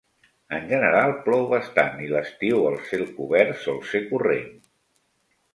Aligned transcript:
En 0.59 0.63
general 0.71 1.13
plou 1.27 1.43
bastant 1.51 2.01
i 2.05 2.09
l'estiu 2.13 2.65
el 2.71 2.81
cel 2.89 3.07
cobert 3.19 3.63
sol 3.67 3.81
ser 3.93 4.05
corrent. 4.15 4.53